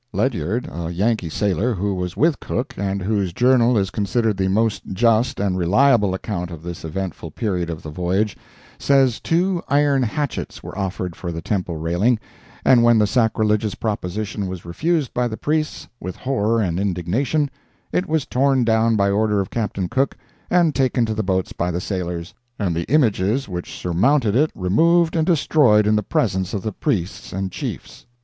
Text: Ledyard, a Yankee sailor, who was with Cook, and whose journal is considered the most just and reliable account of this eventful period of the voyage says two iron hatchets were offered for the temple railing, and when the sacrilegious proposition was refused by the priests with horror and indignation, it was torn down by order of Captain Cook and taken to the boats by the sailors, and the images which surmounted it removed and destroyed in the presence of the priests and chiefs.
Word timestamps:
Ledyard, 0.13 0.67
a 0.71 0.89
Yankee 0.89 1.29
sailor, 1.29 1.75
who 1.75 1.93
was 1.93 2.17
with 2.17 2.39
Cook, 2.39 2.73
and 2.75 3.03
whose 3.03 3.33
journal 3.33 3.77
is 3.77 3.91
considered 3.91 4.35
the 4.35 4.47
most 4.47 4.81
just 4.93 5.39
and 5.39 5.55
reliable 5.55 6.15
account 6.15 6.49
of 6.49 6.63
this 6.63 6.83
eventful 6.83 7.29
period 7.29 7.69
of 7.69 7.83
the 7.83 7.91
voyage 7.91 8.35
says 8.79 9.19
two 9.19 9.61
iron 9.67 10.01
hatchets 10.01 10.63
were 10.63 10.75
offered 10.75 11.15
for 11.15 11.31
the 11.31 11.39
temple 11.39 11.77
railing, 11.77 12.17
and 12.65 12.81
when 12.83 12.97
the 12.97 13.05
sacrilegious 13.05 13.75
proposition 13.75 14.47
was 14.47 14.65
refused 14.65 15.13
by 15.13 15.27
the 15.27 15.37
priests 15.37 15.87
with 15.99 16.15
horror 16.15 16.59
and 16.59 16.79
indignation, 16.79 17.47
it 17.91 18.07
was 18.07 18.25
torn 18.25 18.63
down 18.63 18.95
by 18.95 19.11
order 19.11 19.39
of 19.39 19.51
Captain 19.51 19.87
Cook 19.87 20.17
and 20.49 20.73
taken 20.73 21.05
to 21.05 21.13
the 21.13 21.21
boats 21.21 21.53
by 21.53 21.69
the 21.69 21.79
sailors, 21.79 22.33
and 22.57 22.75
the 22.75 22.91
images 22.91 23.47
which 23.47 23.77
surmounted 23.77 24.35
it 24.35 24.49
removed 24.55 25.15
and 25.15 25.27
destroyed 25.27 25.85
in 25.85 25.95
the 25.95 26.01
presence 26.01 26.55
of 26.55 26.63
the 26.63 26.73
priests 26.73 27.31
and 27.31 27.51
chiefs. 27.51 28.07